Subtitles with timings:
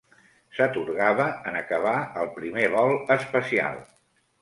[0.55, 1.95] S'atorgava en acabar
[2.25, 3.83] el primer vol espacial.